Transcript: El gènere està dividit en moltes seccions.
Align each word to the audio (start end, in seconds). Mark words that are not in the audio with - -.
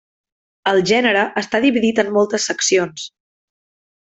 El 0.71 0.79
gènere 0.91 1.25
està 1.43 1.61
dividit 1.67 2.01
en 2.05 2.11
moltes 2.19 2.49
seccions. 2.53 3.07